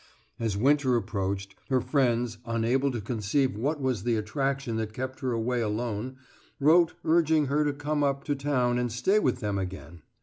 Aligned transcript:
As 0.39 0.57
winter 0.57 0.95
approached, 0.95 1.53
her 1.69 1.79
friends, 1.79 2.39
unable 2.43 2.89
to 2.89 2.99
conceive 3.01 3.55
what 3.55 3.79
was 3.79 4.01
the 4.01 4.15
attraction 4.15 4.77
that 4.77 4.93
kept 4.95 5.19
her 5.19 5.31
away 5.31 5.61
alone, 5.61 6.17
wrote 6.59 6.95
urging 7.03 7.45
her 7.45 7.63
to 7.63 7.71
come 7.73 8.03
up 8.03 8.23
to 8.23 8.33
town 8.33 8.79
and 8.79 8.91
stay 8.91 9.19
with 9.19 9.41
them 9.41 9.59
again. 9.59 10.01